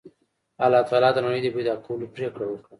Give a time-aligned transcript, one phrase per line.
[0.63, 2.69] الله تعالی د نړۍ د پیدا کولو پرېکړه وکړه